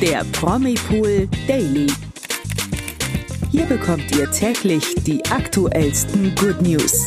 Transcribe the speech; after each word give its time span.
der 0.00 0.24
Promipool 0.30 1.28
Daily. 1.48 1.88
Hier 3.50 3.66
bekommt 3.66 4.14
ihr 4.16 4.30
täglich 4.30 4.94
die 5.04 5.24
aktuellsten 5.26 6.36
Good 6.36 6.62
News. 6.62 7.04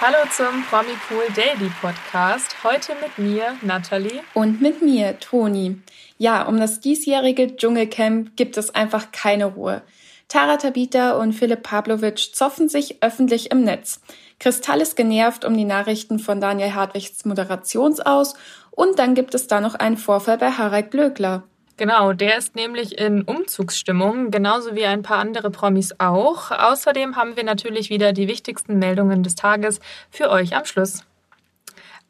Hallo 0.00 0.16
zum 0.34 0.64
Promipool 0.70 1.24
Daily 1.36 1.70
Podcast. 1.82 2.56
Heute 2.64 2.92
mit 3.02 3.18
mir, 3.18 3.56
Nathalie. 3.60 4.22
Und 4.32 4.62
mit 4.62 4.80
mir, 4.80 5.18
Toni. 5.20 5.76
Ja, 6.16 6.44
um 6.46 6.58
das 6.58 6.80
diesjährige 6.80 7.56
Dschungelcamp 7.56 8.36
gibt 8.36 8.56
es 8.56 8.74
einfach 8.74 9.12
keine 9.12 9.44
Ruhe. 9.44 9.82
Tara 10.28 10.56
Tabita 10.56 11.18
und 11.18 11.32
Philipp 11.32 11.64
Pavlovic 11.64 12.34
zoffen 12.34 12.68
sich 12.68 13.02
öffentlich 13.02 13.50
im 13.50 13.64
Netz. 13.64 14.00
Kristall 14.40 14.80
ist 14.80 14.96
genervt 14.96 15.44
um 15.44 15.54
die 15.54 15.66
Nachrichten 15.66 16.18
von 16.18 16.40
Daniel 16.40 16.74
Hartwigs 16.74 17.26
Moderationsaus 17.26 18.34
und 18.70 18.98
dann 18.98 19.14
gibt 19.14 19.34
es 19.34 19.46
da 19.46 19.60
noch 19.60 19.74
einen 19.74 19.98
Vorfall 19.98 20.38
bei 20.38 20.50
Harald 20.50 20.90
Glöckler. 20.90 21.44
Genau, 21.76 22.14
der 22.14 22.38
ist 22.38 22.56
nämlich 22.56 22.98
in 22.98 23.22
Umzugsstimmung, 23.22 24.30
genauso 24.30 24.74
wie 24.74 24.86
ein 24.86 25.02
paar 25.02 25.18
andere 25.18 25.50
Promis 25.50 25.94
auch. 25.98 26.50
Außerdem 26.50 27.16
haben 27.16 27.36
wir 27.36 27.44
natürlich 27.44 27.90
wieder 27.90 28.12
die 28.12 28.28
wichtigsten 28.28 28.78
Meldungen 28.78 29.22
des 29.22 29.34
Tages 29.34 29.78
für 30.10 30.30
euch 30.30 30.56
am 30.56 30.64
Schluss. 30.64 31.04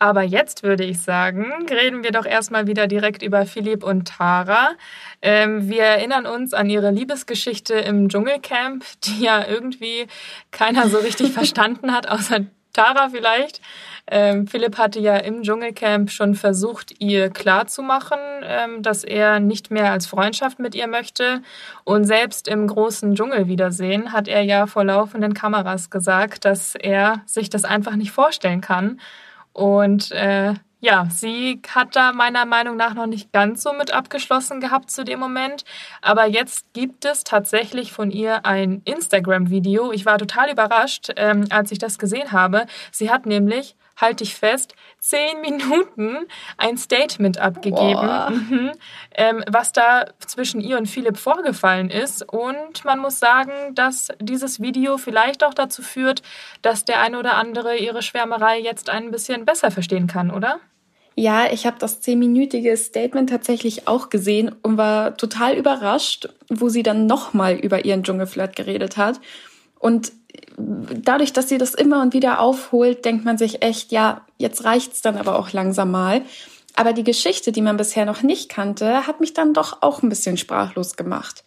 Aber 0.00 0.22
jetzt 0.22 0.62
würde 0.62 0.82
ich 0.82 1.02
sagen, 1.02 1.52
reden 1.68 2.02
wir 2.02 2.10
doch 2.10 2.24
erstmal 2.24 2.66
wieder 2.66 2.86
direkt 2.86 3.22
über 3.22 3.44
Philipp 3.44 3.84
und 3.84 4.08
Tara. 4.08 4.70
Ähm, 5.20 5.68
wir 5.68 5.82
erinnern 5.82 6.24
uns 6.24 6.54
an 6.54 6.70
ihre 6.70 6.90
Liebesgeschichte 6.90 7.74
im 7.74 8.08
Dschungelcamp, 8.08 8.82
die 9.04 9.24
ja 9.24 9.46
irgendwie 9.46 10.06
keiner 10.52 10.88
so 10.88 10.96
richtig 10.96 11.32
verstanden 11.34 11.92
hat, 11.92 12.08
außer 12.08 12.46
Tara 12.72 13.10
vielleicht. 13.10 13.60
Ähm, 14.06 14.46
Philipp 14.46 14.78
hatte 14.78 15.00
ja 15.00 15.18
im 15.18 15.42
Dschungelcamp 15.42 16.10
schon 16.10 16.34
versucht, 16.34 16.94
ihr 16.98 17.28
klarzumachen, 17.28 18.18
ähm, 18.42 18.82
dass 18.82 19.04
er 19.04 19.38
nicht 19.38 19.70
mehr 19.70 19.92
als 19.92 20.06
Freundschaft 20.06 20.58
mit 20.58 20.74
ihr 20.74 20.86
möchte. 20.86 21.42
Und 21.84 22.04
selbst 22.04 22.48
im 22.48 22.66
großen 22.66 23.16
Dschungelwiedersehen 23.16 24.14
hat 24.14 24.28
er 24.28 24.40
ja 24.40 24.66
vor 24.66 24.84
laufenden 24.84 25.34
Kameras 25.34 25.90
gesagt, 25.90 26.46
dass 26.46 26.74
er 26.74 27.20
sich 27.26 27.50
das 27.50 27.64
einfach 27.66 27.96
nicht 27.96 28.12
vorstellen 28.12 28.62
kann. 28.62 28.98
Und 29.52 30.12
äh, 30.12 30.54
ja, 30.82 31.06
sie 31.10 31.60
hat 31.68 31.94
da 31.94 32.12
meiner 32.12 32.46
Meinung 32.46 32.76
nach 32.76 32.94
noch 32.94 33.06
nicht 33.06 33.32
ganz 33.32 33.62
so 33.62 33.74
mit 33.74 33.92
abgeschlossen 33.92 34.60
gehabt 34.60 34.90
zu 34.90 35.04
dem 35.04 35.20
Moment. 35.20 35.64
Aber 36.00 36.26
jetzt 36.26 36.72
gibt 36.72 37.04
es 37.04 37.22
tatsächlich 37.22 37.92
von 37.92 38.10
ihr 38.10 38.46
ein 38.46 38.80
Instagram-Video. 38.86 39.92
Ich 39.92 40.06
war 40.06 40.16
total 40.16 40.50
überrascht, 40.50 41.10
ähm, 41.16 41.44
als 41.50 41.70
ich 41.70 41.78
das 41.78 41.98
gesehen 41.98 42.32
habe. 42.32 42.66
Sie 42.92 43.10
hat 43.10 43.26
nämlich 43.26 43.76
halte 44.00 44.24
ich 44.24 44.34
fest, 44.34 44.74
zehn 44.98 45.40
Minuten 45.40 46.26
ein 46.56 46.76
Statement 46.76 47.38
abgegeben, 47.38 48.46
mhm, 48.48 48.72
ähm, 49.14 49.44
was 49.48 49.72
da 49.72 50.06
zwischen 50.26 50.60
ihr 50.60 50.78
und 50.78 50.86
Philipp 50.86 51.16
vorgefallen 51.16 51.90
ist. 51.90 52.22
Und 52.32 52.84
man 52.84 52.98
muss 52.98 53.18
sagen, 53.18 53.52
dass 53.74 54.08
dieses 54.20 54.60
Video 54.60 54.98
vielleicht 54.98 55.44
auch 55.44 55.54
dazu 55.54 55.82
führt, 55.82 56.22
dass 56.62 56.84
der 56.84 57.00
eine 57.00 57.18
oder 57.18 57.34
andere 57.34 57.76
ihre 57.76 58.02
Schwärmerei 58.02 58.58
jetzt 58.58 58.90
ein 58.90 59.10
bisschen 59.10 59.44
besser 59.44 59.70
verstehen 59.70 60.06
kann, 60.06 60.30
oder? 60.30 60.60
Ja, 61.16 61.52
ich 61.52 61.66
habe 61.66 61.76
das 61.78 62.00
zehnminütige 62.00 62.76
Statement 62.76 63.28
tatsächlich 63.28 63.88
auch 63.88 64.08
gesehen 64.08 64.54
und 64.62 64.78
war 64.78 65.16
total 65.16 65.54
überrascht, 65.54 66.28
wo 66.48 66.68
sie 66.68 66.82
dann 66.82 67.06
nochmal 67.06 67.56
über 67.56 67.84
ihren 67.84 68.04
Dschungelflirt 68.04 68.56
geredet 68.56 68.96
hat. 68.96 69.20
Und 69.80 70.12
dadurch, 70.56 71.32
dass 71.32 71.48
sie 71.48 71.58
das 71.58 71.74
immer 71.74 72.02
und 72.02 72.14
wieder 72.14 72.38
aufholt, 72.38 73.04
denkt 73.04 73.24
man 73.24 73.38
sich 73.38 73.62
echt, 73.62 73.90
ja, 73.90 74.20
jetzt 74.38 74.64
reicht's 74.64 75.02
dann 75.02 75.16
aber 75.16 75.38
auch 75.38 75.52
langsam 75.52 75.90
mal. 75.90 76.22
Aber 76.76 76.92
die 76.92 77.02
Geschichte, 77.02 77.50
die 77.50 77.62
man 77.62 77.76
bisher 77.76 78.04
noch 78.04 78.22
nicht 78.22 78.48
kannte, 78.48 79.06
hat 79.06 79.20
mich 79.20 79.34
dann 79.34 79.54
doch 79.54 79.82
auch 79.82 80.02
ein 80.02 80.08
bisschen 80.08 80.36
sprachlos 80.36 80.96
gemacht. 80.96 81.42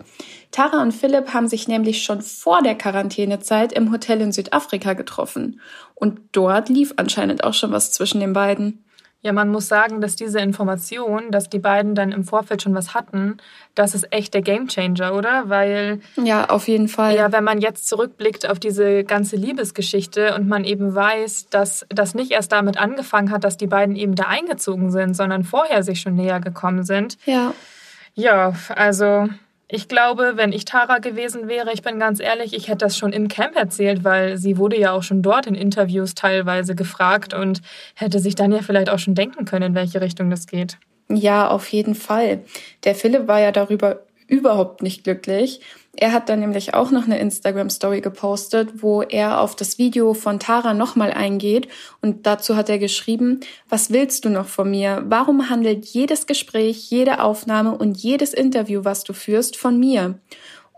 Tara 0.52 0.82
und 0.82 0.92
Philipp 0.92 1.34
haben 1.34 1.48
sich 1.48 1.68
nämlich 1.68 2.04
schon 2.04 2.22
vor 2.22 2.62
der 2.62 2.76
Quarantänezeit 2.76 3.72
im 3.72 3.92
Hotel 3.92 4.20
in 4.20 4.32
Südafrika 4.32 4.94
getroffen. 4.94 5.62
Und 5.96 6.20
dort 6.34 6.70
lief 6.70 6.94
anscheinend 6.98 7.44
auch 7.44 7.54
schon 7.54 7.72
was 7.72 7.92
zwischen 7.92 8.20
den 8.20 8.34
beiden. 8.34 8.84
Ja, 9.24 9.32
man 9.32 9.50
muss 9.50 9.70
sagen, 9.70 10.02
dass 10.02 10.18
diese 10.18 10.42
Information, 10.42 11.32
dass 11.32 11.50
die 11.50 11.60
beiden 11.60 11.96
dann 11.96 12.12
im 12.12 12.26
Vorfeld 12.26 12.62
schon 12.62 12.76
was 12.76 12.94
hatten, 12.94 13.38
das 13.74 13.96
ist 13.96 14.12
echt 14.12 14.34
der 14.34 14.42
Gamechanger, 14.42 15.16
oder? 15.16 15.44
Weil. 15.48 16.02
Ja, 16.22 16.50
auf 16.50 16.68
jeden 16.68 16.90
Fall. 16.90 17.16
Ja, 17.16 17.32
wenn 17.32 17.46
man 17.46 17.62
jetzt 17.62 17.88
zurückblickt 17.88 18.50
auf 18.50 18.60
diese 18.60 19.06
ganze 19.06 19.38
Liebesgeschichte 19.38 20.36
und 20.36 20.50
man 20.50 20.66
eben 20.66 20.94
weiß, 20.94 21.48
dass 21.50 21.86
das 21.88 22.16
nicht 22.16 22.32
erst 22.32 22.52
damit 22.52 22.78
angefangen 22.78 23.32
hat, 23.32 23.46
dass 23.46 23.56
die 23.56 23.68
beiden 23.68 23.96
eben 23.96 24.16
da 24.16 24.26
eingezogen 24.26 24.92
sind, 24.92 25.16
sondern 25.16 25.46
vorher 25.46 25.84
sich 25.84 26.02
schon 26.02 26.16
näher 26.16 26.42
gekommen 26.42 26.84
sind. 26.84 27.18
Ja. 27.26 27.54
Ja, 28.16 28.54
also 28.76 29.30
ich 29.74 29.88
glaube, 29.88 30.34
wenn 30.36 30.52
ich 30.52 30.66
Tara 30.66 31.00
gewesen 31.00 31.48
wäre, 31.48 31.74
ich 31.74 31.82
bin 31.82 31.98
ganz 31.98 32.20
ehrlich, 32.20 32.54
ich 32.54 32.68
hätte 32.68 32.86
das 32.86 32.96
schon 32.96 33.12
im 33.12 33.28
Camp 33.28 33.56
erzählt, 33.56 34.04
weil 34.04 34.38
sie 34.38 34.60
wurde 34.60 34.80
ja 34.80 34.92
auch 34.92 35.02
schon 35.02 35.24
dort 35.24 35.48
in 35.48 35.56
Interviews 35.56 36.14
teilweise 36.14 36.76
gefragt 36.76 37.34
und 37.34 37.64
hätte 37.96 38.20
sich 38.20 38.36
dann 38.36 38.52
ja 38.52 38.62
vielleicht 38.62 38.92
auch 38.92 39.00
schon 39.00 39.16
denken 39.16 39.46
können, 39.46 39.70
in 39.70 39.76
welche 39.76 40.00
Richtung 40.00 40.30
das 40.30 40.46
geht. 40.46 40.78
Ja, 41.10 41.48
auf 41.48 41.68
jeden 41.70 41.96
Fall. 41.96 42.42
Der 42.84 42.94
Philipp 42.94 43.28
war 43.28 43.40
ja 43.40 43.52
darüber 43.52 44.02
überhaupt 44.28 44.84
nicht 44.84 45.06
glücklich. 45.06 45.62
Er 45.96 46.12
hat 46.12 46.28
dann 46.28 46.40
nämlich 46.40 46.74
auch 46.74 46.90
noch 46.90 47.06
eine 47.06 47.20
Instagram-Story 47.20 48.02
gepostet, 48.02 48.82
wo 48.82 49.04
er 49.04 49.40
auf 49.40 49.56
das 49.56 49.78
Video 49.78 50.16
von 50.16 50.40
Tara 50.40 50.74
nochmal 50.74 51.12
eingeht 51.12 51.68
und 52.02 52.26
dazu 52.26 52.56
hat 52.56 52.68
er 52.68 52.80
geschrieben, 52.80 53.42
was 53.70 53.92
willst 53.92 54.26
du 54.26 54.30
noch 54.30 54.48
von 54.48 54.72
mir? 54.72 55.04
Warum 55.06 55.50
handelt 55.52 55.86
jedes 55.86 56.26
Gespräch, 56.26 56.90
jede 56.90 57.22
Aufnahme 57.22 57.78
und 57.78 57.96
jedes 57.96 58.34
Interview, 58.34 58.84
was 58.84 59.04
du 59.04 59.14
führst, 59.14 59.56
von 59.56 59.80
mir? 59.80 60.20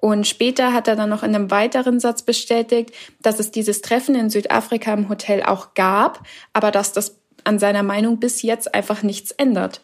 Und 0.01 0.27
später 0.27 0.73
hat 0.73 0.89
er 0.89 0.97
dann 0.97 1.09
noch 1.09 1.23
in 1.23 1.33
einem 1.33 1.49
weiteren 1.49 2.01
Satz 2.01 2.21
bestätigt, 2.21 2.91
dass 3.21 3.39
es 3.39 3.51
dieses 3.51 3.81
Treffen 3.81 4.15
in 4.15 4.29
Südafrika 4.29 4.93
im 4.93 5.07
Hotel 5.07 5.43
auch 5.43 5.73
gab, 5.75 6.27
aber 6.51 6.71
dass 6.71 6.91
das 6.91 7.17
an 7.45 7.57
seiner 7.57 7.83
Meinung 7.83 8.19
bis 8.19 8.41
jetzt 8.41 8.75
einfach 8.75 9.01
nichts 9.01 9.31
ändert. 9.31 9.81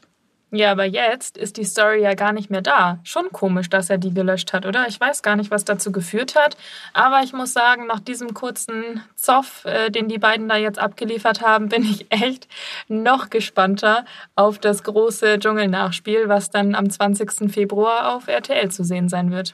Ja, 0.53 0.73
aber 0.73 0.84
jetzt 0.84 1.38
ist 1.38 1.56
die 1.56 1.63
Story 1.63 2.01
ja 2.01 2.13
gar 2.13 2.34
nicht 2.34 2.50
mehr 2.50 2.62
da. 2.62 3.00
Schon 3.03 3.31
komisch, 3.31 3.69
dass 3.69 3.89
er 3.89 3.97
die 3.97 4.13
gelöscht 4.13 4.51
hat, 4.51 4.66
oder? 4.66 4.85
Ich 4.89 5.00
weiß 5.00 5.23
gar 5.23 5.38
nicht, 5.38 5.50
was 5.50 5.63
dazu 5.63 5.94
geführt 5.94 6.35
hat. 6.35 6.57
Aber 6.94 7.22
ich 7.23 7.31
muss 7.31 7.53
sagen, 7.53 7.88
nach 7.88 8.01
diesem 8.01 8.34
kurzen 8.34 9.01
Zoff, 9.16 9.63
äh, 9.63 9.89
den 9.89 10.09
die 10.09 10.17
beiden 10.17 10.50
da 10.50 10.57
jetzt 10.57 10.78
abgeliefert 10.78 11.41
haben, 11.41 11.69
bin 11.69 11.84
ich 11.84 12.07
echt 12.09 12.50
noch 12.89 13.29
gespannter 13.29 14.03
auf 14.35 14.59
das 14.59 14.84
große 14.84 15.39
Dschungelnachspiel, 15.39 16.28
was 16.28 16.50
dann 16.50 16.75
am 16.75 16.89
20. 16.89 17.50
Februar 17.50 18.13
auf 18.13 18.28
RTL 18.28 18.69
zu 18.72 18.83
sehen 18.83 19.07
sein 19.07 19.31
wird. 19.31 19.53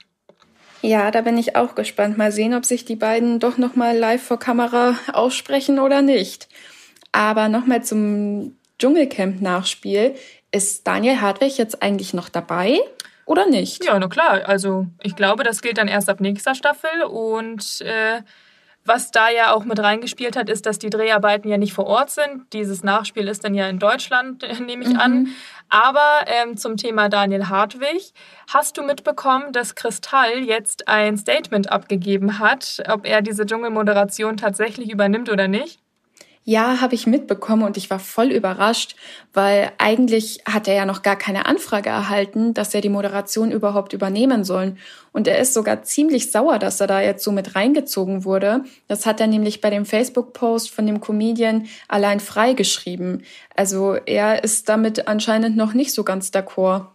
Ja, 0.82 1.12
da 1.12 1.22
bin 1.22 1.38
ich 1.38 1.56
auch 1.56 1.76
gespannt. 1.76 2.18
Mal 2.18 2.32
sehen, 2.32 2.56
ob 2.56 2.66
sich 2.66 2.86
die 2.86 2.96
beiden 2.96 3.40
doch 3.40 3.60
nochmal 3.60 3.96
live 3.96 4.24
vor 4.24 4.40
Kamera 4.40 4.96
aussprechen 5.14 5.78
oder 5.78 6.02
nicht. 6.02 6.50
Aber 7.12 7.50
nochmal 7.50 7.84
zum 7.84 8.58
Dschungelcamp-Nachspiel. 8.80 10.16
Ist 10.58 10.88
Daniel 10.88 11.22
Hartwig 11.22 11.60
jetzt 11.60 11.84
eigentlich 11.84 12.16
noch 12.16 12.30
dabei 12.30 12.80
oder 13.26 13.46
nicht? 13.46 13.86
Ja, 13.86 14.00
na 14.00 14.08
klar. 14.08 14.42
Also 14.48 14.88
ich 15.04 15.16
glaube, 15.16 15.44
das 15.44 15.62
gilt 15.62 15.78
dann 15.78 15.88
erst 15.88 16.10
ab 16.10 16.20
nächster 16.20 16.56
Staffel 16.56 17.04
und 17.04 17.82
äh, 17.82 18.24
was 18.84 19.12
da 19.12 19.30
ja 19.30 19.54
auch 19.54 19.66
mit 19.66 19.78
reingespielt 19.78 20.36
hat, 20.36 20.50
ist, 20.50 20.66
dass 20.66 20.80
die 20.80 20.90
Dreharbeiten 20.90 21.48
ja 21.48 21.60
nicht 21.60 21.74
vor 21.74 21.86
Ort 21.86 22.10
sind. 22.10 22.52
Dieses 22.54 22.84
Nachspiel 22.84 23.28
ist 23.28 23.44
dann 23.44 23.54
ja 23.54 23.70
in 23.70 23.78
Deutschland, 23.78 24.48
nehme 24.66 24.84
ich 24.84 24.94
mhm. 24.94 25.00
an. 25.00 25.28
Aber 25.70 26.22
ähm, 26.26 26.58
zum 26.58 26.76
Thema 26.76 27.08
Daniel 27.08 27.50
Hartwig, 27.50 28.12
hast 28.52 28.80
du 28.80 28.82
mitbekommen, 28.82 29.54
dass 29.54 29.76
Kristall 29.76 30.40
jetzt 30.40 30.88
ein 30.88 31.18
Statement 31.18 31.72
abgegeben 31.72 32.40
hat, 32.40 32.82
ob 32.90 33.06
er 33.06 33.22
diese 33.22 33.46
Dschungelmoderation 33.46 34.38
tatsächlich 34.38 34.90
übernimmt 34.90 35.30
oder 35.30 35.48
nicht? 35.48 35.80
Ja, 36.50 36.80
habe 36.80 36.96
ich 36.96 37.08
mitbekommen 37.08 37.64
und 37.64 37.76
ich 37.76 37.90
war 37.90 38.00
voll 38.00 38.32
überrascht, 38.32 38.96
weil 39.34 39.70
eigentlich 39.80 40.44
hat 40.46 40.70
er 40.70 40.76
ja 40.76 40.86
noch 40.86 41.02
gar 41.02 41.18
keine 41.18 41.46
Anfrage 41.46 41.90
erhalten, 41.90 42.54
dass 42.54 42.74
er 42.74 42.80
die 42.80 42.88
Moderation 42.88 43.52
überhaupt 43.52 43.92
übernehmen 43.92 44.46
soll. 44.46 44.78
Und 45.12 45.28
er 45.28 45.40
ist 45.40 45.54
sogar 45.54 45.84
ziemlich 45.84 46.32
sauer, 46.32 46.58
dass 46.58 46.80
er 46.80 46.88
da 46.88 47.02
jetzt 47.02 47.26
so 47.26 47.34
mit 47.34 47.56
reingezogen 47.56 48.24
wurde. 48.24 48.64
Das 48.88 49.06
hat 49.06 49.20
er 49.20 49.28
nämlich 49.28 49.60
bei 49.60 49.70
dem 49.70 49.86
Facebook-Post 49.86 50.72
von 50.72 50.88
dem 50.88 51.02
Comedian 51.02 51.68
allein 51.90 52.22
frei 52.22 52.54
geschrieben. 52.54 53.24
Also 53.54 53.96
er 54.06 54.46
ist 54.46 54.70
damit 54.70 55.10
anscheinend 55.10 55.58
noch 55.58 55.74
nicht 55.74 55.92
so 55.92 56.06
ganz 56.06 56.30
d'accord. 56.30 56.86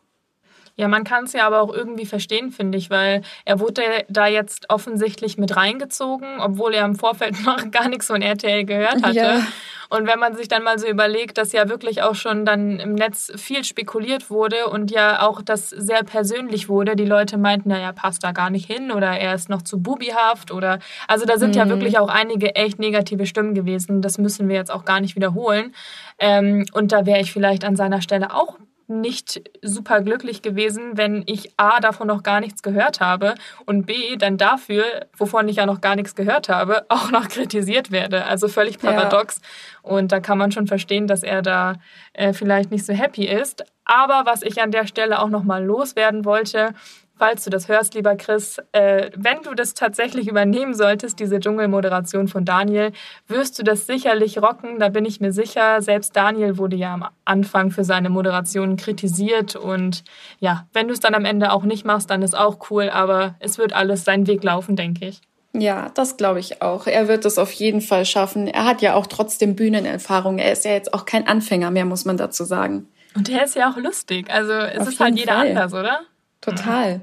Ja, 0.76 0.88
man 0.88 1.04
kann 1.04 1.24
es 1.24 1.32
ja 1.34 1.46
aber 1.46 1.60
auch 1.60 1.72
irgendwie 1.72 2.06
verstehen, 2.06 2.50
finde 2.50 2.78
ich, 2.78 2.88
weil 2.88 3.22
er 3.44 3.60
wurde 3.60 3.82
da 4.08 4.26
jetzt 4.26 4.70
offensichtlich 4.70 5.36
mit 5.36 5.54
reingezogen, 5.54 6.40
obwohl 6.40 6.72
er 6.74 6.84
im 6.84 6.94
Vorfeld 6.94 7.34
noch 7.44 7.70
gar 7.70 7.88
nichts 7.88 8.06
von 8.06 8.22
RTL 8.22 8.64
gehört 8.64 9.02
hatte. 9.02 9.16
Ja. 9.16 9.46
Und 9.90 10.06
wenn 10.06 10.19
man 10.19 10.34
sich 10.34 10.48
dann 10.48 10.62
mal 10.62 10.78
so 10.78 10.88
überlegt, 10.88 11.36
dass 11.36 11.52
ja 11.52 11.69
wirklich 11.69 12.00
auch 12.00 12.14
schon 12.14 12.46
dann 12.46 12.80
im 12.80 12.94
Netz 12.94 13.30
viel 13.36 13.62
spekuliert 13.62 14.30
wurde 14.30 14.69
und 14.69 14.90
ja 14.90 15.20
auch 15.20 15.42
das 15.42 15.69
sehr 15.69 16.02
persönlich 16.02 16.70
wurde, 16.70 16.96
die 16.96 17.04
Leute 17.04 17.36
meinten, 17.36 17.68
naja, 17.68 17.92
passt 17.92 18.25
da 18.25 18.32
gar 18.32 18.48
nicht 18.48 18.64
hin 18.64 18.90
oder 18.90 19.08
er 19.08 19.34
ist 19.34 19.50
noch 19.50 19.60
zu 19.60 19.82
bubihaft 19.82 20.50
oder 20.50 20.78
also 21.08 21.26
da 21.26 21.36
sind 21.36 21.50
mhm. 21.50 21.58
ja 21.58 21.68
wirklich 21.68 21.98
auch 21.98 22.08
einige 22.08 22.54
echt 22.54 22.78
negative 22.78 23.26
Stimmen 23.26 23.52
gewesen. 23.52 24.00
Das 24.00 24.16
müssen 24.16 24.48
wir 24.48 24.56
jetzt 24.56 24.70
auch 24.70 24.86
gar 24.86 25.00
nicht 25.00 25.14
wiederholen. 25.14 25.75
Ähm, 26.18 26.64
und 26.72 26.92
da 26.92 27.04
wäre 27.04 27.20
ich 27.20 27.30
vielleicht 27.30 27.62
an 27.62 27.76
seiner 27.76 28.00
Stelle 28.00 28.34
auch 28.34 28.56
nicht 28.88 29.43
super 29.62 30.00
glücklich 30.00 30.43
gewesen, 30.43 30.96
wenn 30.96 31.23
ich 31.26 31.52
A 31.56 31.81
davon 31.81 32.08
noch 32.08 32.23
gar 32.23 32.40
nichts 32.40 32.62
gehört 32.62 33.00
habe 33.00 33.34
und 33.67 33.87
B 33.87 34.17
dann 34.17 34.37
dafür, 34.37 34.84
wovon 35.17 35.49
ich 35.49 35.56
ja 35.56 35.67
noch 35.67 35.81
gar 35.81 35.96
nichts 35.96 36.14
gehört 36.14 36.49
habe, 36.49 36.84
auch 36.88 37.11
noch 37.11 37.29
kritisiert 37.29 37.90
werde. 37.90 38.25
Also 38.25 38.49
völlig 38.49 38.79
paradox. 38.79 39.40
Ja. 39.84 39.90
Und 39.90 40.12
da 40.12 40.20
kann 40.20 40.38
man 40.38 40.52
schon 40.52 40.67
verstehen, 40.67 41.06
dass 41.06 41.23
er 41.23 41.43
da 41.43 41.75
äh, 42.12 42.32
vielleicht 42.32 42.70
nicht 42.70 42.87
so 42.87 42.93
happy 42.93 43.26
ist. 43.26 43.64
Aber 43.84 44.23
was 44.25 44.43
ich 44.43 44.62
an 44.62 44.70
der 44.70 44.87
Stelle 44.87 45.20
auch 45.20 45.28
noch 45.28 45.43
mal 45.43 45.64
loswerden 45.64 46.25
wollte, 46.25 46.73
falls 47.17 47.44
du 47.44 47.50
das 47.50 47.69
hörst, 47.69 47.94
lieber 47.94 48.17
Chris, 48.17 48.59
äh, 48.73 49.11
wenn 49.17 49.43
du 49.43 49.55
das 49.55 49.75
tatsächlich 49.75 50.29
übernehmen 50.29 50.75
solltest, 50.75 51.20
diese 51.20 51.38
Dschungelmoderation 51.41 52.29
von 52.29 52.44
Daniel, 52.44 52.93
wirst 53.29 53.59
du 53.59 53.62
das 53.62 53.87
sicherlich 53.87 54.38
rocken. 54.43 54.79
Da 54.79 54.88
bin 54.88 55.05
ich 55.05 55.20
mir 55.20 55.32
sicher. 55.32 55.82
Selbst 55.82 56.17
Daniel 56.17 56.59
wurde 56.59 56.76
ja 56.76 56.94
am 56.94 57.06
Anfang 57.25 57.70
für 57.70 57.85
seine 57.85 58.11
Moderation 58.11 58.76
kritisiert. 58.76 59.56
Und 59.56 60.05
ja, 60.41 60.67
wenn 60.73 60.88
du 60.88 60.94
es 60.94 61.00
dann 61.00 61.14
am 61.14 61.25
Ende 61.25 61.53
auch 61.53 61.62
nicht 61.64 61.85
machst, 61.85 62.11
dann 62.11 62.23
ist 62.23 62.37
auch 62.37 62.70
cool. 62.70 62.91
Aber 62.91 63.37
es 63.38 63.59
wird 63.59 63.73
alles 63.73 64.05
seinen 64.05 64.26
Weg 64.26 64.43
laufen, 64.43 64.76
denke 64.76 65.06
ich. 65.06 65.20
Ja, 65.55 65.91
das 65.94 66.17
glaube 66.17 66.41
ich 66.41 66.62
auch. 66.62 66.87
Er 66.87 67.09
wird 67.09 67.25
es 67.26 67.37
auf 67.37 67.53
jeden 67.53 67.82
Fall 67.82 68.06
schaffen. 68.06 68.49
Er 68.49 68.64
hat 68.64 68.81
ja 68.81 68.94
auch 68.94 69.06
trotzdem 69.06 69.55
Bühnenerfahrung. 69.55 70.38
Er 70.38 70.53
ist 70.53 70.64
ja 70.64 70.73
jetzt 70.73 70.94
auch 70.94 71.05
kein 71.05 71.26
Anfänger 71.26 71.70
mehr, 71.70 71.85
muss 71.85 72.05
man 72.05 72.17
dazu 72.17 72.44
sagen. 72.44 72.88
Und 73.14 73.29
er 73.29 73.44
ist 73.44 73.55
ja 73.55 73.70
auch 73.70 73.76
lustig. 73.76 74.31
Also 74.31 74.53
es 74.53 74.81
auf 74.81 74.88
ist 74.88 75.00
halt 75.00 75.19
jeder 75.19 75.35
Fall. 75.35 75.49
anders, 75.49 75.75
oder? 75.75 76.00
Total. 76.42 77.00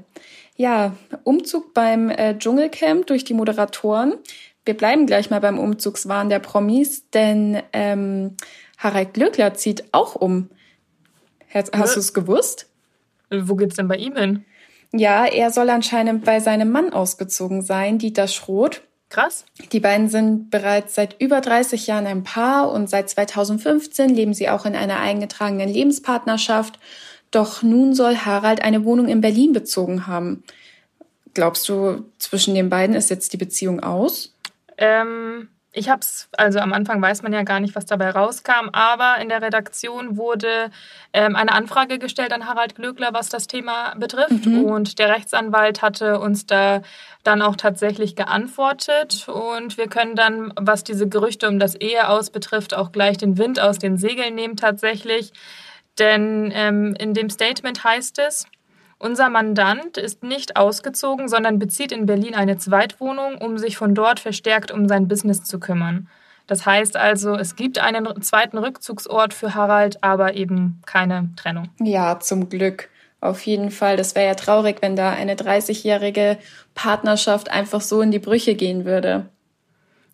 Ja, 0.54 0.94
Umzug 1.24 1.74
beim 1.74 2.10
äh, 2.10 2.38
Dschungelcamp 2.38 3.06
durch 3.06 3.24
die 3.24 3.34
Moderatoren. 3.34 4.14
Wir 4.64 4.76
bleiben 4.76 5.06
gleich 5.06 5.30
mal 5.30 5.40
beim 5.40 5.58
Umzugswahn 5.58 6.28
der 6.28 6.38
Promis, 6.38 7.10
denn 7.10 7.60
ähm, 7.72 8.36
Harald 8.78 9.14
Glöckler 9.14 9.54
zieht 9.54 9.84
auch 9.92 10.14
um. 10.14 10.50
Hast, 11.52 11.76
hast 11.76 11.96
du 11.96 12.00
es 12.00 12.14
gewusst? 12.14 12.68
Wo 13.30 13.56
geht's 13.56 13.76
denn 13.76 13.88
bei 13.88 13.96
ihm 13.96 14.16
hin? 14.16 14.44
Ja, 14.92 15.24
er 15.24 15.50
soll 15.50 15.70
anscheinend 15.70 16.24
bei 16.24 16.40
seinem 16.40 16.70
Mann 16.70 16.92
ausgezogen 16.92 17.62
sein, 17.62 17.98
Dieter 17.98 18.28
Schroth. 18.28 18.82
Krass. 19.08 19.44
Die 19.72 19.80
beiden 19.80 20.08
sind 20.08 20.50
bereits 20.50 20.94
seit 20.94 21.20
über 21.20 21.40
30 21.40 21.86
Jahren 21.88 22.06
ein 22.06 22.22
Paar 22.22 22.70
und 22.70 22.88
seit 22.88 23.10
2015 23.10 24.08
leben 24.10 24.34
sie 24.34 24.48
auch 24.48 24.66
in 24.66 24.76
einer 24.76 25.00
eingetragenen 25.00 25.68
Lebenspartnerschaft. 25.68 26.78
Doch 27.30 27.62
nun 27.62 27.94
soll 27.94 28.16
Harald 28.16 28.62
eine 28.62 28.84
Wohnung 28.84 29.08
in 29.08 29.20
Berlin 29.20 29.52
bezogen 29.52 30.06
haben. 30.06 30.42
Glaubst 31.34 31.68
du, 31.68 32.04
zwischen 32.18 32.54
den 32.54 32.70
beiden 32.70 32.96
ist 32.96 33.10
jetzt 33.10 33.32
die 33.32 33.36
Beziehung 33.36 33.80
aus? 33.80 34.34
Ähm, 34.78 35.48
ich 35.72 35.88
habe 35.88 36.00
es, 36.00 36.28
also 36.36 36.58
am 36.58 36.72
Anfang 36.72 37.00
weiß 37.00 37.22
man 37.22 37.32
ja 37.32 37.44
gar 37.44 37.60
nicht, 37.60 37.76
was 37.76 37.86
dabei 37.86 38.10
rauskam, 38.10 38.70
aber 38.72 39.18
in 39.22 39.28
der 39.28 39.40
Redaktion 39.40 40.16
wurde 40.16 40.70
ähm, 41.12 41.36
eine 41.36 41.52
Anfrage 41.52 42.00
gestellt 42.00 42.32
an 42.32 42.48
Harald 42.48 42.74
Glöckler, 42.74 43.10
was 43.12 43.28
das 43.28 43.46
Thema 43.46 43.94
betrifft. 43.94 44.46
Mhm. 44.46 44.64
Und 44.64 44.98
der 44.98 45.10
Rechtsanwalt 45.10 45.80
hatte 45.80 46.18
uns 46.18 46.46
da 46.46 46.82
dann 47.22 47.40
auch 47.40 47.54
tatsächlich 47.54 48.16
geantwortet. 48.16 49.28
Und 49.28 49.78
wir 49.78 49.86
können 49.86 50.16
dann, 50.16 50.52
was 50.56 50.82
diese 50.82 51.08
Gerüchte 51.08 51.46
um 51.48 51.60
das 51.60 51.76
Ehe 51.76 52.08
aus 52.08 52.30
betrifft, 52.30 52.74
auch 52.74 52.90
gleich 52.90 53.18
den 53.18 53.38
Wind 53.38 53.60
aus 53.60 53.78
den 53.78 53.96
Segeln 53.96 54.34
nehmen 54.34 54.56
tatsächlich. 54.56 55.32
Denn 55.98 56.52
ähm, 56.54 56.94
in 56.98 57.14
dem 57.14 57.30
Statement 57.30 57.84
heißt 57.84 58.18
es, 58.20 58.46
unser 58.98 59.30
Mandant 59.30 59.96
ist 59.96 60.22
nicht 60.22 60.56
ausgezogen, 60.56 61.28
sondern 61.28 61.58
bezieht 61.58 61.90
in 61.90 62.04
Berlin 62.04 62.34
eine 62.34 62.58
Zweitwohnung, 62.58 63.38
um 63.38 63.56
sich 63.56 63.78
von 63.78 63.94
dort 63.94 64.20
verstärkt 64.20 64.70
um 64.70 64.88
sein 64.88 65.08
Business 65.08 65.42
zu 65.42 65.58
kümmern. 65.58 66.08
Das 66.46 66.66
heißt 66.66 66.96
also, 66.96 67.34
es 67.34 67.56
gibt 67.56 67.78
einen 67.78 68.20
zweiten 68.22 68.58
Rückzugsort 68.58 69.32
für 69.32 69.54
Harald, 69.54 70.02
aber 70.02 70.34
eben 70.34 70.82
keine 70.84 71.30
Trennung. 71.36 71.68
Ja, 71.78 72.20
zum 72.20 72.48
Glück. 72.48 72.90
Auf 73.20 73.46
jeden 73.46 73.70
Fall. 73.70 73.96
Das 73.96 74.14
wäre 74.14 74.26
ja 74.26 74.34
traurig, 74.34 74.78
wenn 74.80 74.96
da 74.96 75.10
eine 75.10 75.34
30-jährige 75.34 76.38
Partnerschaft 76.74 77.50
einfach 77.50 77.80
so 77.80 78.00
in 78.00 78.10
die 78.10 78.18
Brüche 78.18 78.54
gehen 78.54 78.84
würde. 78.84 79.28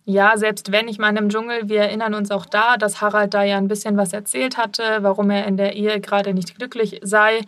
Ja, 0.09 0.37
selbst 0.37 0.71
wenn, 0.71 0.87
ich 0.87 0.99
meine, 0.99 1.19
im 1.19 1.27
Dschungel, 1.27 1.67
wir 1.67 1.81
erinnern 1.81 2.13
uns 2.13 2.31
auch 2.31 2.45
da, 2.45 2.77
dass 2.77 3.01
Harald 3.01 3.33
da 3.33 3.43
ja 3.43 3.57
ein 3.57 3.67
bisschen 3.67 3.97
was 3.97 4.13
erzählt 4.13 4.57
hatte, 4.57 4.99
warum 5.01 5.29
er 5.29 5.45
in 5.45 5.57
der 5.57 5.75
Ehe 5.75 5.99
gerade 5.99 6.33
nicht 6.33 6.57
glücklich 6.57 7.01
sei. 7.03 7.41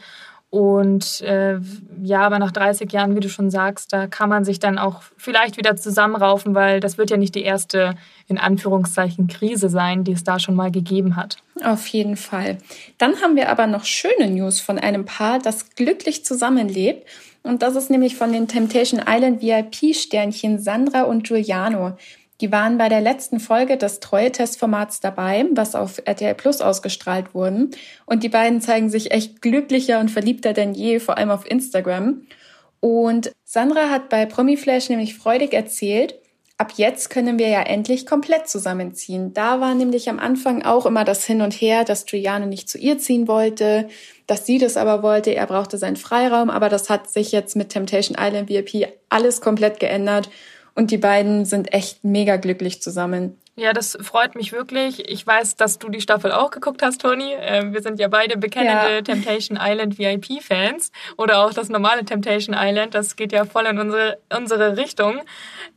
Und 0.50 1.21
äh, 1.21 1.57
ja, 2.03 2.19
aber 2.19 2.38
nach 2.38 2.51
30 2.51 2.91
Jahren, 2.91 3.15
wie 3.15 3.21
du 3.21 3.29
schon 3.29 3.50
sagst, 3.50 3.94
da 3.94 4.07
kann 4.07 4.27
man 4.27 4.44
sich 4.44 4.59
dann 4.59 4.77
auch 4.77 5.03
vielleicht 5.15 5.56
wieder 5.56 5.77
zusammenraufen, 5.77 6.53
weil 6.53 6.81
das 6.81 6.97
wird 6.97 7.11
ja 7.11 7.15
nicht 7.15 7.33
die 7.33 7.44
erste, 7.44 7.95
in 8.27 8.38
Anführungszeichen, 8.38 9.27
Krise 9.27 9.69
sein, 9.69 10.03
die 10.03 10.12
es 10.12 10.25
da 10.25 10.38
schon 10.38 10.55
mal 10.55 10.69
gegeben 10.69 11.15
hat. 11.15 11.38
Auf 11.63 11.88
jeden 11.88 12.17
Fall. 12.17 12.57
Dann 12.97 13.21
haben 13.21 13.38
wir 13.38 13.50
aber 13.50 13.67
noch 13.67 13.85
schöne 13.85 14.29
News 14.29 14.59
von 14.59 14.77
einem 14.77 15.05
Paar, 15.05 15.39
das 15.39 15.75
glücklich 15.75 16.25
zusammenlebt. 16.25 17.07
Und 17.41 17.62
das 17.62 17.77
ist 17.77 17.89
nämlich 17.89 18.17
von 18.17 18.33
den 18.33 18.50
Temptation 18.50 19.01
Island 19.07 19.41
VIP-Sternchen 19.41 20.59
Sandra 20.59 21.03
und 21.03 21.25
Giuliano. 21.25 21.95
Die 22.41 22.51
waren 22.51 22.77
bei 22.77 22.88
der 22.88 23.01
letzten 23.01 23.39
Folge 23.39 23.75
des 23.75 24.00
Treue-Testformats 24.00 25.01
dabei, 25.01 25.45
was 25.51 25.75
auf 25.75 26.01
RTL 26.06 26.36
Plus 26.36 26.62
ausgestrahlt 26.62 27.33
wurden. 27.33 27.71
Und 28.06 28.24
die 28.24 28.30
beiden 28.30 28.62
zeigen 28.62 28.89
sich 28.89 29.12
echt 29.12 29.41
glücklicher 29.41 30.00
und 30.00 30.09
verliebter 30.09 30.53
denn 30.53 30.74
je, 30.74 31.00
vor 31.00 31.18
allem 31.18 31.31
auf 31.31 31.50
Instagram. 31.50 32.21
Und 32.80 33.31
Sandra 33.44 33.89
hat 33.89 34.07
bei 34.09 34.25
Promiflash 34.25 34.88
nämlich 34.88 35.18
freudig 35.18 35.53
erzählt, 35.53 36.15
ab 36.57 36.74
jetzt 36.75 37.09
können 37.09 37.39
wir 37.39 37.50
ja 37.50 37.62
endlich 37.62 38.06
komplett 38.06 38.47
zusammenziehen. 38.47 39.33
Da 39.33 39.59
war 39.59 39.75
nämlich 39.75 40.09
am 40.09 40.19
Anfang 40.19 40.63
auch 40.63 40.86
immer 40.86 41.03
das 41.03 41.25
Hin 41.25 41.41
und 41.41 41.53
Her, 41.53 41.83
dass 41.83 42.06
Giuliano 42.06 42.45
nicht 42.45 42.69
zu 42.69 42.77
ihr 42.77 42.97
ziehen 43.00 43.27
wollte, 43.27 43.89
dass 44.27 44.45
sie 44.45 44.59
das 44.59 44.77
aber 44.77 45.03
wollte, 45.03 45.33
er 45.36 45.45
brauchte 45.45 45.77
seinen 45.77 45.95
Freiraum, 45.97 46.50
aber 46.50 46.69
das 46.69 46.89
hat 46.89 47.09
sich 47.09 47.31
jetzt 47.33 47.56
mit 47.56 47.69
Temptation 47.69 48.18
Island 48.19 48.50
VIP 48.50 48.88
alles 49.09 49.41
komplett 49.41 49.80
geändert 49.80 50.30
und 50.75 50.92
die 50.92 50.98
beiden 50.98 51.45
sind 51.45 51.74
echt 51.74 52.04
mega 52.04 52.38
glücklich 52.38 52.81
zusammen. 52.81 53.38
Ja, 53.60 53.74
das 53.74 53.98
freut 54.01 54.36
mich 54.36 54.54
wirklich. 54.54 55.10
Ich 55.10 55.27
weiß, 55.27 55.57
dass 55.57 55.80
du 55.80 55.89
die 55.89 56.00
Staffel 56.00 56.31
auch 56.31 56.50
geguckt 56.50 56.81
hast, 56.81 57.01
Toni. 57.01 57.33
Ähm, 57.38 57.74
wir 57.74 57.81
sind 57.81 58.00
ja 58.00 58.07
beide 58.07 58.38
bekennende 58.38 58.95
ja. 58.95 59.01
Temptation 59.01 59.60
Island 59.62 60.00
VIP-Fans 60.00 60.94
oder 61.18 61.44
auch 61.44 61.54
das 61.54 61.68
normale 61.68 62.06
Temptation 62.06 62.56
Island. 62.57 62.95
Das 62.95 63.18
geht 63.18 63.33
ja 63.33 63.44
voll 63.44 63.66
in 63.66 63.77
unsere, 63.77 64.18
unsere 64.33 64.77
Richtung. 64.77 65.21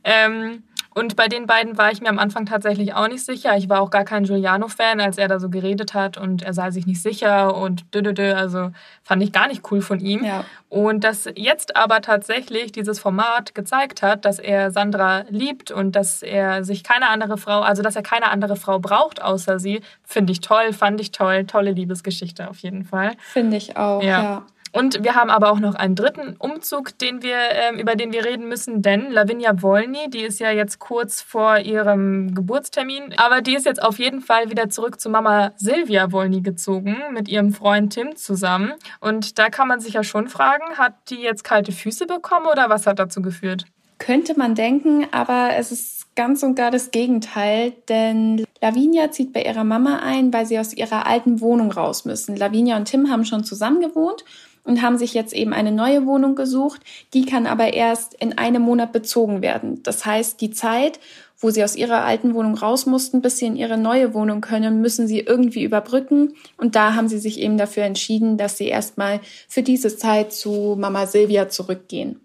Ähm, 0.05 0.63
und 0.95 1.15
bei 1.15 1.27
den 1.27 1.47
beiden 1.47 1.77
war 1.77 1.91
ich 1.91 2.01
mir 2.01 2.09
am 2.09 2.19
Anfang 2.19 2.45
tatsächlich 2.45 2.93
auch 2.93 3.07
nicht 3.07 3.25
sicher. 3.25 3.57
Ich 3.57 3.69
war 3.69 3.81
auch 3.81 3.89
gar 3.89 4.03
kein 4.03 4.25
Giuliano-Fan, 4.25 4.99
als 5.01 5.17
er 5.17 5.27
da 5.27 5.39
so 5.39 5.49
geredet 5.49 5.93
hat 5.93 6.17
und 6.17 6.43
er 6.43 6.53
sei 6.53 6.71
sich 6.71 6.85
nicht 6.85 7.01
sicher 7.01 7.55
und 7.55 7.93
dödödö. 7.95 8.33
Also 8.33 8.71
fand 9.01 9.23
ich 9.23 9.31
gar 9.31 9.47
nicht 9.47 9.71
cool 9.71 9.81
von 9.81 9.99
ihm. 9.99 10.23
Ja. 10.23 10.45
Und 10.69 11.03
dass 11.03 11.29
jetzt 11.35 11.75
aber 11.75 12.01
tatsächlich 12.01 12.71
dieses 12.71 12.99
Format 12.99 13.55
gezeigt 13.55 14.01
hat, 14.01 14.25
dass 14.25 14.39
er 14.39 14.71
Sandra 14.71 15.25
liebt 15.29 15.71
und 15.71 15.95
dass 15.95 16.21
er 16.21 16.63
sich 16.63 16.83
keine 16.83 17.09
andere 17.09 17.37
Frau, 17.37 17.61
also 17.61 17.81
dass 17.81 17.95
er 17.95 18.03
keine 18.03 18.29
andere 18.29 18.55
Frau 18.55 18.79
braucht 18.79 19.21
außer 19.21 19.59
sie, 19.59 19.81
finde 20.03 20.31
ich 20.31 20.41
toll, 20.41 20.73
fand 20.73 21.01
ich 21.01 21.11
toll. 21.11 21.45
Tolle 21.45 21.71
Liebesgeschichte 21.71 22.49
auf 22.49 22.59
jeden 22.59 22.85
Fall. 22.85 23.13
Finde 23.19 23.57
ich 23.57 23.77
auch, 23.77 24.03
ja. 24.03 24.23
ja. 24.23 24.45
Und 24.73 25.03
wir 25.03 25.13
haben 25.13 25.29
aber 25.29 25.51
auch 25.51 25.59
noch 25.59 25.75
einen 25.75 25.95
dritten 25.95 26.35
Umzug, 26.39 26.97
den 26.97 27.21
wir, 27.21 27.37
äh, 27.37 27.79
über 27.79 27.95
den 27.95 28.11
wir 28.11 28.25
reden 28.25 28.49
müssen, 28.49 28.81
denn 28.81 29.11
Lavinia 29.11 29.61
Wolny, 29.61 30.09
die 30.09 30.21
ist 30.21 30.39
ja 30.39 30.49
jetzt 30.49 30.79
kurz 30.79 31.21
vor 31.21 31.59
ihrem 31.59 32.33
Geburtstermin, 32.33 33.13
aber 33.17 33.41
die 33.41 33.53
ist 33.53 33.67
jetzt 33.67 33.81
auf 33.81 33.99
jeden 33.99 34.21
Fall 34.21 34.49
wieder 34.49 34.69
zurück 34.69 34.99
zu 34.99 35.11
Mama 35.11 35.51
Silvia 35.57 36.11
Wolny 36.11 36.41
gezogen, 36.41 36.97
mit 37.11 37.29
ihrem 37.29 37.53
Freund 37.53 37.93
Tim 37.93 38.15
zusammen. 38.15 38.73
Und 38.99 39.37
da 39.37 39.49
kann 39.49 39.67
man 39.67 39.79
sich 39.79 39.93
ja 39.93 40.03
schon 40.03 40.27
fragen, 40.27 40.63
hat 40.75 40.95
die 41.11 41.21
jetzt 41.21 41.43
kalte 41.43 41.71
Füße 41.71 42.07
bekommen 42.07 42.47
oder 42.47 42.67
was 42.69 42.87
hat 42.87 42.97
dazu 42.97 43.21
geführt? 43.21 43.65
Könnte 43.99 44.37
man 44.37 44.55
denken, 44.55 45.05
aber 45.11 45.51
es 45.55 45.71
ist 45.71 46.15
ganz 46.15 46.41
und 46.41 46.55
gar 46.55 46.71
das 46.71 46.89
Gegenteil, 46.89 47.73
denn 47.89 48.43
Lavinia 48.59 49.11
zieht 49.11 49.33
bei 49.33 49.43
ihrer 49.43 49.63
Mama 49.63 49.99
ein, 50.03 50.33
weil 50.33 50.47
sie 50.47 50.57
aus 50.57 50.73
ihrer 50.73 51.05
alten 51.05 51.41
Wohnung 51.41 51.71
raus 51.71 52.05
müssen. 52.05 52.35
Lavinia 52.35 52.75
und 52.75 52.85
Tim 52.85 53.11
haben 53.11 53.23
schon 53.23 53.43
zusammen 53.43 53.79
gewohnt 53.79 54.25
und 54.63 54.81
haben 54.81 54.97
sich 54.97 55.13
jetzt 55.13 55.33
eben 55.33 55.53
eine 55.53 55.71
neue 55.71 56.05
Wohnung 56.05 56.35
gesucht. 56.35 56.81
Die 57.13 57.25
kann 57.25 57.47
aber 57.47 57.73
erst 57.73 58.13
in 58.15 58.37
einem 58.37 58.61
Monat 58.61 58.91
bezogen 58.91 59.41
werden. 59.41 59.83
Das 59.83 60.05
heißt, 60.05 60.39
die 60.41 60.51
Zeit, 60.51 60.99
wo 61.39 61.49
sie 61.49 61.63
aus 61.63 61.75
ihrer 61.75 62.03
alten 62.03 62.33
Wohnung 62.33 62.55
raus 62.55 62.85
mussten, 62.85 63.21
bis 63.21 63.37
sie 63.37 63.47
in 63.47 63.55
ihre 63.55 63.77
neue 63.77 64.13
Wohnung 64.13 64.41
können, 64.41 64.81
müssen 64.81 65.07
sie 65.07 65.19
irgendwie 65.19 65.63
überbrücken. 65.63 66.35
Und 66.57 66.75
da 66.75 66.95
haben 66.95 67.09
sie 67.09 67.19
sich 67.19 67.39
eben 67.39 67.57
dafür 67.57 67.83
entschieden, 67.83 68.37
dass 68.37 68.57
sie 68.57 68.67
erstmal 68.67 69.19
für 69.49 69.63
diese 69.63 69.95
Zeit 69.95 70.31
zu 70.31 70.75
Mama 70.79 71.05
Silvia 71.05 71.49
zurückgehen. 71.49 72.21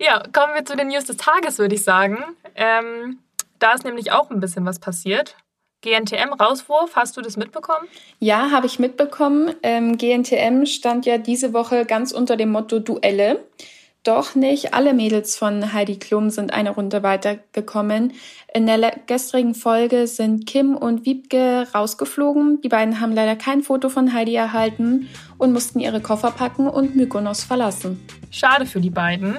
Ja, 0.00 0.22
kommen 0.32 0.54
wir 0.54 0.64
zu 0.64 0.76
den 0.76 0.88
News 0.88 1.04
des 1.04 1.18
Tages, 1.18 1.58
würde 1.58 1.74
ich 1.74 1.84
sagen. 1.84 2.18
Ähm, 2.56 3.18
da 3.58 3.72
ist 3.74 3.84
nämlich 3.84 4.12
auch 4.12 4.30
ein 4.30 4.40
bisschen 4.40 4.64
was 4.64 4.78
passiert. 4.78 5.36
GNTM-Rauswurf, 5.84 6.96
hast 6.96 7.16
du 7.16 7.20
das 7.20 7.36
mitbekommen? 7.36 7.86
Ja, 8.18 8.50
habe 8.50 8.66
ich 8.66 8.78
mitbekommen. 8.78 9.54
Ähm, 9.62 9.98
GNTM 9.98 10.64
stand 10.64 11.04
ja 11.04 11.18
diese 11.18 11.52
Woche 11.52 11.84
ganz 11.84 12.10
unter 12.10 12.36
dem 12.36 12.50
Motto 12.50 12.78
Duelle. 12.78 13.44
Doch 14.02 14.34
nicht 14.34 14.74
alle 14.74 14.92
Mädels 14.92 15.34
von 15.36 15.72
Heidi 15.72 15.98
Klum 15.98 16.28
sind 16.28 16.52
eine 16.52 16.70
Runde 16.70 17.02
weitergekommen. 17.02 18.12
In 18.52 18.66
der 18.66 18.92
gestrigen 19.06 19.54
Folge 19.54 20.06
sind 20.06 20.46
Kim 20.46 20.76
und 20.76 21.06
Wiebke 21.06 21.66
rausgeflogen. 21.74 22.60
Die 22.60 22.68
beiden 22.68 23.00
haben 23.00 23.12
leider 23.12 23.34
kein 23.34 23.62
Foto 23.62 23.88
von 23.88 24.12
Heidi 24.12 24.34
erhalten 24.34 25.08
und 25.38 25.54
mussten 25.54 25.80
ihre 25.80 26.00
Koffer 26.00 26.32
packen 26.32 26.68
und 26.68 26.96
Mykonos 26.96 27.44
verlassen. 27.44 28.06
Schade 28.30 28.66
für 28.66 28.80
die 28.80 28.90
beiden. 28.90 29.38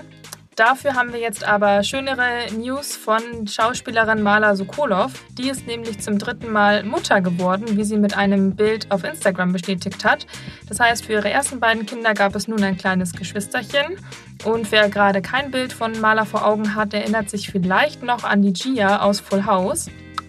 Dafür 0.56 0.94
haben 0.94 1.12
wir 1.12 1.20
jetzt 1.20 1.44
aber 1.44 1.84
schönere 1.84 2.46
News 2.58 2.96
von 2.96 3.46
Schauspielerin 3.46 4.24
Mala 4.24 4.56
Sokolov. 4.56 5.12
Die 5.38 5.50
ist 5.50 5.68
nämlich 5.68 6.00
zum 6.00 6.18
dritten 6.18 6.50
Mal 6.50 6.84
Mutter 6.84 7.20
geworden, 7.20 7.76
wie 7.76 7.84
sie 7.84 7.98
mit 7.98 8.16
einem 8.16 8.56
Bild 8.56 8.90
auf 8.90 9.04
Instagram 9.04 9.52
bestätigt 9.52 10.06
hat. 10.06 10.26
Das 10.70 10.80
heißt, 10.80 11.06
für 11.06 11.14
ihre 11.14 11.30
ersten 11.30 11.60
beiden 11.60 11.86
Kinder 11.86 12.14
gab 12.14 12.36
es 12.36 12.48
nun 12.48 12.64
ein 12.64 12.78
kleines 12.78 13.12
Geschwisterchen. 13.12 13.98
Und 14.46 14.72
wer 14.72 14.88
gerade 14.88 15.22
kein 15.22 15.52
Bild 15.52 15.74
von 15.74 16.00
Mala 16.00 16.24
vor 16.24 16.46
Augen 16.46 16.74
hat, 16.74 16.94
erinnert 16.94 17.30
sich 17.30 17.50
vielleicht 17.52 18.02
noch 18.02 18.24
an 18.24 18.42
die 18.42 18.54
Gia 18.54 19.02
aus 19.02 19.20
Full 19.20 19.46
House. 19.46 19.88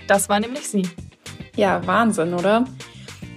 Das 0.08 0.28
war 0.28 0.40
nämlich 0.40 0.68
sie. 0.68 0.88
Ja, 1.54 1.86
Wahnsinn, 1.86 2.34
oder? 2.34 2.64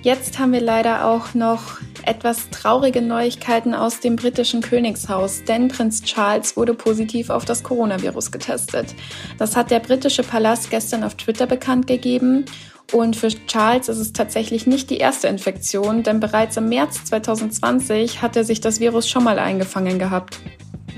Jetzt 0.02 0.40
haben 0.40 0.54
wir 0.54 0.62
leider 0.62 1.06
auch 1.06 1.34
noch 1.34 1.80
etwas 2.06 2.50
traurige 2.52 3.02
Neuigkeiten 3.02 3.74
aus 3.74 4.00
dem 4.00 4.16
britischen 4.16 4.62
Königshaus, 4.62 5.44
denn 5.44 5.68
Prinz 5.68 6.04
Charles 6.04 6.56
wurde 6.56 6.74
positiv 6.74 7.30
auf 7.30 7.44
das 7.44 7.64
Coronavirus 7.64 8.32
getestet. 8.32 8.96
Das 9.38 9.58
hat 9.58 9.72
der 9.72 9.80
britische 9.80 10.24
Palast 10.24 10.70
gestern 10.70 11.04
auf 11.04 11.16
Twitter 11.16 11.48
bekannt 11.48 11.88
gegeben. 11.88 12.46
Und 12.94 13.18
für 13.18 13.28
Charles 13.28 13.90
ist 13.90 14.00
es 14.00 14.14
tatsächlich 14.14 14.66
nicht 14.66 14.90
die 14.90 14.98
erste 14.98 15.28
Infektion, 15.28 16.02
denn 16.02 16.20
bereits 16.20 16.58
im 16.58 16.70
März 16.70 17.04
2020 17.06 18.22
hat 18.22 18.36
er 18.36 18.46
sich 18.46 18.62
das 18.62 18.80
Virus 18.80 19.08
schon 19.08 19.24
mal 19.26 19.38
eingefangen 19.38 20.00
gehabt. 20.00 20.40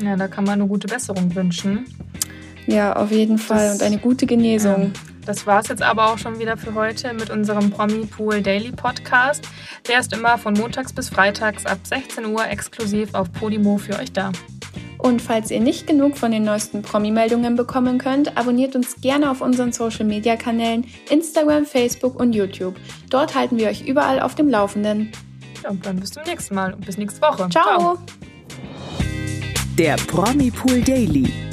Ja, 0.02 0.16
da 0.16 0.28
kann 0.28 0.46
man 0.46 0.54
eine 0.54 0.68
gute 0.68 0.88
Besserung 0.88 1.36
wünschen. 1.36 1.86
Ja, 2.68 2.96
auf 2.96 3.12
jeden 3.12 3.40
Fall 3.40 3.68
das, 3.68 3.74
und 3.76 3.84
eine 3.84 3.98
gute 3.98 4.26
Genesung. 4.26 4.94
Ja. 4.94 5.11
Das 5.26 5.46
war 5.46 5.60
es 5.60 5.68
jetzt 5.68 5.84
aber 5.84 6.12
auch 6.12 6.18
schon 6.18 6.40
wieder 6.40 6.58
für 6.58 6.74
heute 6.74 7.14
mit 7.14 7.30
unserem 7.30 7.70
Promi 7.70 8.06
Pool 8.06 8.42
Daily 8.42 8.72
Podcast. 8.72 9.48
Der 9.88 10.00
ist 10.00 10.14
immer 10.14 10.38
von 10.38 10.54
montags 10.54 10.94
bis 10.94 11.10
freitags 11.10 11.66
ab 11.66 11.80
16 11.84 12.26
Uhr 12.26 12.46
exklusiv 12.48 13.14
auf 13.14 13.32
Podimo 13.32 13.78
für 13.78 14.00
euch 14.00 14.12
da. 14.12 14.32
Und 14.98 15.22
falls 15.22 15.50
ihr 15.50 15.60
nicht 15.60 15.88
genug 15.88 16.16
von 16.18 16.32
den 16.32 16.44
neuesten 16.44 16.84
Promi-Meldungen 16.84 17.56
bekommen 17.56 17.98
könnt, 17.98 18.38
abonniert 18.38 18.76
uns 18.76 19.02
gerne 19.02 19.32
auf 19.32 19.42
unseren 19.42 19.72
Social-Media-Kanälen 19.72 20.86
Instagram, 21.10 21.66
Facebook 21.66 22.20
und 22.20 22.34
YouTube. 22.34 22.76
Dort 23.10 23.34
halten 23.34 23.58
wir 23.58 23.68
euch 23.68 23.82
überall 23.88 24.20
auf 24.20 24.36
dem 24.36 24.48
Laufenden. 24.48 25.12
Ja, 25.64 25.72
und 25.72 25.86
dann 25.86 26.00
bis 26.00 26.12
zum 26.12 26.24
nächsten 26.24 26.54
Mal 26.54 26.74
und 26.74 26.86
bis 26.86 26.98
nächste 26.98 27.22
Woche. 27.22 27.50
Ciao. 27.50 27.80
Ciao. 27.80 27.98
Der 29.78 29.96
Promi 29.96 30.52
Pool 30.52 30.82
Daily 30.82 31.51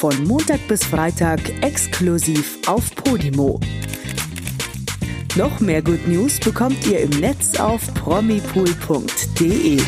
von 0.00 0.26
Montag 0.26 0.66
bis 0.66 0.82
Freitag 0.82 1.40
exklusiv 1.60 2.56
auf 2.66 2.94
Podimo. 2.94 3.60
Noch 5.36 5.60
mehr 5.60 5.82
Good 5.82 6.08
News 6.08 6.40
bekommt 6.40 6.86
ihr 6.86 7.00
im 7.00 7.10
Netz 7.20 7.60
auf 7.60 7.82
promipool.de. 7.92 9.78